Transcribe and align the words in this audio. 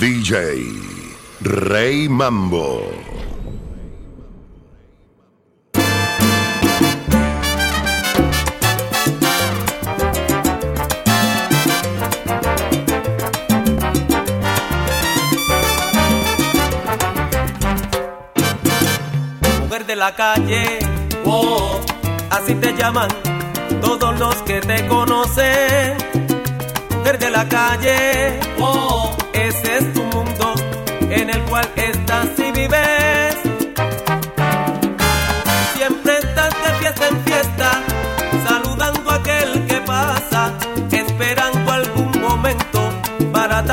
DJ 0.00 0.64
Rey 1.42 2.08
Mambo. 2.08 2.80
de 19.86 19.96
la 19.96 20.14
calle, 20.14 20.78
oh, 21.24 21.80
así 22.30 22.54
te 22.54 22.72
llaman 22.74 23.08
todos 23.82 24.18
los 24.18 24.36
que 24.42 24.60
te 24.60 24.86
conocen. 24.86 25.96
Mujer 26.96 27.18
de 27.18 27.30
la 27.30 27.48
calle, 27.48 28.40
oh. 28.60 28.99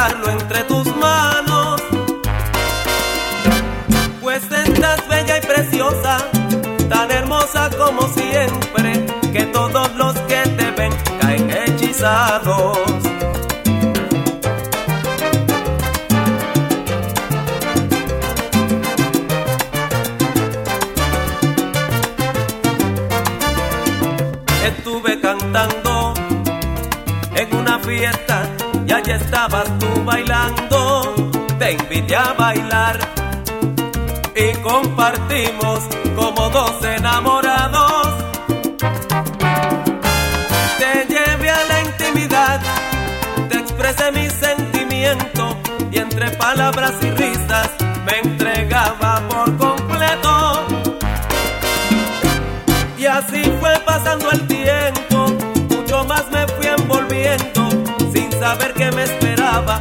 entre 0.06 0.64
tus 0.66 0.86
manos. 0.96 1.82
Pues 4.22 4.44
estás 4.44 5.08
bella 5.08 5.40
y 5.40 5.42
preciosa, 5.42 6.20
tan 6.88 7.10
hermosa 7.10 7.72
como 7.76 8.04
siempre, 8.10 9.08
que 9.34 9.44
todos 9.46 9.96
los 9.96 10.14
que 10.30 10.44
te 10.44 10.72
ven 10.72 10.94
caen 11.20 11.50
hechizados. 11.50 12.77
y 34.36 34.54
compartimos 34.62 35.80
como 36.16 36.50
dos 36.50 36.84
enamorados. 36.84 38.08
Te 40.80 41.06
lleve 41.08 41.50
a 41.50 41.64
la 41.66 41.82
intimidad, 41.82 42.62
te 43.50 43.58
exprese 43.58 44.12
mi 44.12 44.30
sentimiento 44.30 45.58
y 45.92 46.00
entre 46.00 46.32
palabras 46.32 46.94
y 47.02 47.12
risas 47.12 47.72
me 48.06 48.20
entregaba 48.20 49.22
por 49.30 49.58
completo. 49.58 50.66
Y 52.98 53.06
así 53.06 53.44
fue 53.60 53.80
pasando 53.86 54.32
el 54.32 54.48
tiempo, 54.48 55.28
mucho 55.70 56.04
más 56.06 56.26
me 56.32 56.48
fui 56.48 56.68
envolviendo 56.68 57.70
sin 58.14 58.32
saber 58.32 58.74
qué 58.74 58.92
me 58.92 59.04
esperaba 59.04 59.80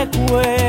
recuerdo. 0.00 0.59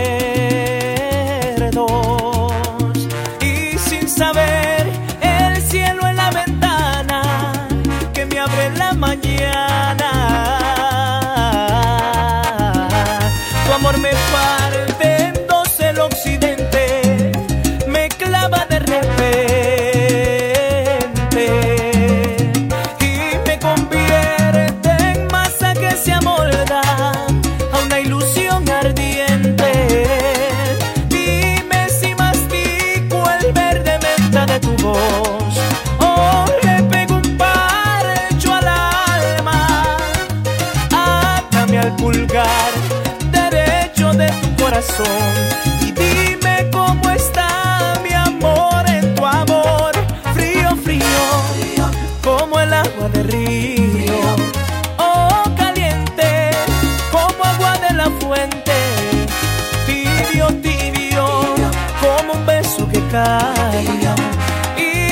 y 63.13 63.17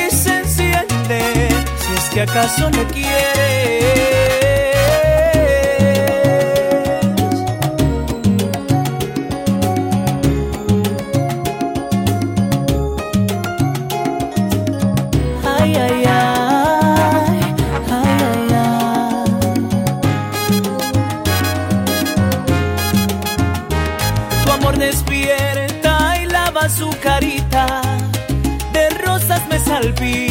se 0.10 0.40
enciende 0.40 1.50
si 1.78 1.94
es 1.98 2.10
que 2.14 2.22
acaso 2.22 2.70
me 2.70 2.86
quieres. 2.86 3.90
Ay, 15.46 15.76
ay, 15.76 16.04
ay, 16.06 17.40
ay, 17.92 17.92
ay, 17.92 18.54
ay. 18.54 19.66
Tu 24.46 24.52
amor 24.52 24.78
despierta 24.78 26.16
y 26.22 26.26
lava 26.28 26.70
su 26.70 26.90
carita 27.04 27.79
al 29.80 29.94
pie. 29.94 30.29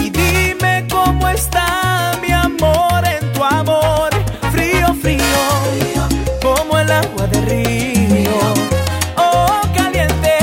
Y 0.00 0.10
dime 0.10 0.84
cómo 0.90 1.28
está 1.28 2.18
mi 2.20 2.32
amor 2.32 3.04
en 3.04 3.32
tu 3.32 3.44
amor. 3.44 4.10
Frío, 4.50 4.92
frío, 5.00 5.22
como 6.42 6.76
el 6.76 6.90
agua 6.90 7.28
de 7.28 7.40
río. 7.42 8.54
Oh, 9.16 9.60
caliente, 9.72 10.38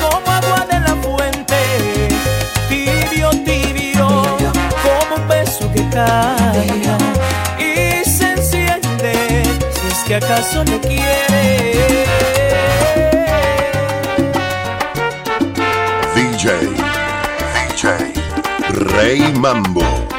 como 0.00 0.28
agua 0.28 0.66
de 0.72 0.80
la 0.80 0.96
fuente. 0.96 2.08
Tibio, 2.68 3.30
tibio, 3.44 4.08
como 4.82 5.22
un 5.22 5.28
beso 5.28 5.72
que 5.72 5.88
cae 5.90 6.66
y 7.60 8.04
se 8.04 8.32
enciende 8.32 9.44
si 9.70 9.86
es 9.86 9.98
que 10.04 10.16
acaso 10.16 10.64
le 10.64 10.80
quiere. 10.80 12.06
DJ, 16.16 16.81
Rey 17.82 19.32
Mambo. 19.34 20.11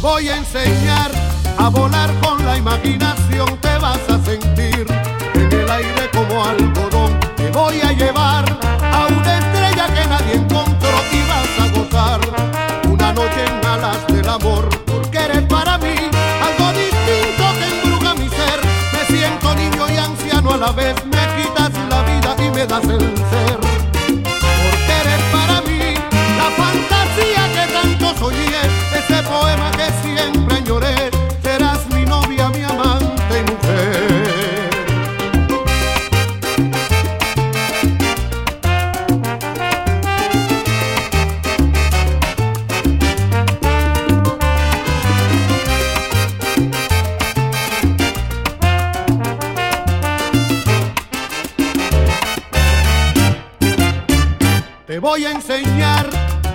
Voy 0.00 0.28
a 0.28 0.36
enseñar 0.36 1.10
a 1.58 1.68
volar 1.68 2.10
con 2.20 2.44
la 2.44 2.56
imaginación, 2.56 3.56
te 3.58 3.76
vas 3.78 4.00
a 4.08 4.18
sentir 4.24 4.86
en 5.34 5.52
el 5.52 5.70
aire 5.70 6.10
como 6.12 6.44
algodón. 6.44 7.18
Te 7.36 7.50
voy 7.50 7.80
a 7.80 7.92
llevar 7.92 8.44
a 8.82 9.06
una 9.06 9.38
estrella 9.38 9.86
que 9.86 10.08
nadie 10.08 10.34
encontró 10.34 10.96
y 11.12 11.20
vas 11.28 11.50
a 11.60 11.78
gozar 11.78 12.20
una 12.88 13.12
noche 13.12 13.44
en 13.46 13.66
alas 13.66 14.06
del 14.08 14.28
amor, 14.28 14.68
porque 14.86 15.18
eres 15.18 15.42
para 15.42 15.76
mí 15.78 15.94
algo 16.48 16.72
distinto 16.72 17.44
que 17.58 17.88
embruja 17.88 18.14
mi 18.14 18.28
ser. 18.28 18.60
Me 18.92 19.16
siento 19.16 19.54
niño 19.54 19.90
y 19.90 19.96
anciano 19.98 20.52
a 20.52 20.56
la 20.56 20.72
vez, 20.72 20.94
me 21.04 21.42
quitas 21.42 21.70
la 21.88 22.02
vida 22.02 22.36
y 22.38 22.50
me 22.50 22.66
das 22.66 22.84
el 22.84 23.19
voy 55.00 55.24
a 55.24 55.32
enseñar 55.32 56.06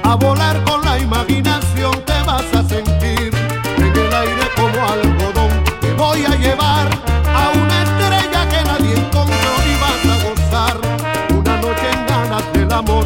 a 0.04 0.16
volar 0.16 0.64
con 0.66 0.84
la 0.86 1.00
imaginación, 1.00 1.94
te 2.06 2.14
vas 2.26 2.46
a 2.54 2.64
sentir 2.70 3.32
en 3.78 3.84
el 3.84 4.14
aire 4.14 4.48
como 4.56 4.88
algodón. 4.88 5.50
Te 5.82 5.92
voy 5.94 6.24
a 6.26 6.36
llevar 6.36 6.88
a 7.34 7.50
una 7.50 7.84
estrella 7.84 8.48
que 8.50 8.64
nadie 8.64 8.94
encontró 8.98 9.54
y 9.66 9.76
vas 9.82 10.06
a 10.14 10.16
gozar 10.30 10.78
una 11.32 11.58
noche 11.58 11.90
en 11.92 12.06
ganas 12.06 12.54
del 12.54 12.72
amor, 12.72 13.06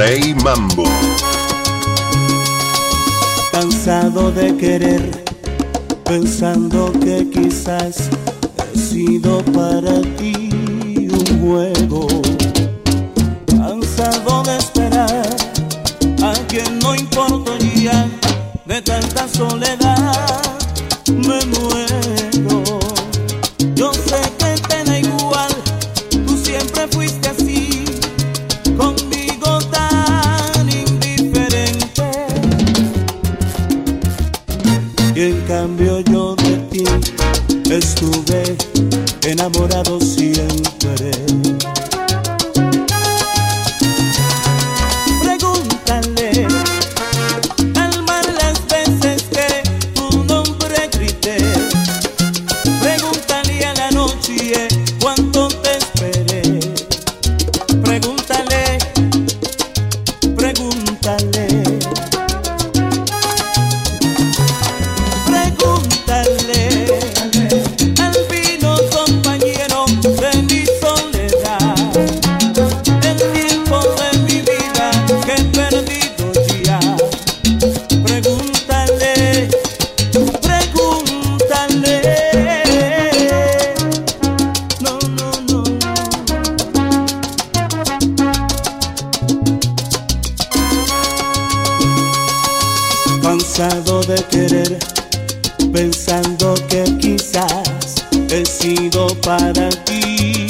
Rey 0.00 0.34
Mambo. 0.42 0.84
Cansado 3.52 4.32
de 4.32 4.56
querer, 4.56 5.02
pensando 6.04 6.90
que 6.92 7.28
quizás 7.28 8.08
he 8.72 8.78
sido 8.78 9.44
para 9.52 10.00
ti 10.16 10.48
un 11.12 11.40
juego. 11.42 12.06
Cansado 13.44 14.42
de 14.44 14.56
esperar 14.56 15.36
a 16.22 16.32
quien 16.48 16.78
no 16.78 16.94
importo 16.94 17.58
ya 17.58 18.08
de 18.64 18.80
tanta 18.80 19.28
soledad. 19.28 19.79
de 93.60 94.14
querer, 94.30 94.78
pensando 95.70 96.54
que 96.66 96.82
quizás 96.98 97.96
he 98.30 98.42
sido 98.46 99.08
para 99.20 99.68
ti. 99.84 100.49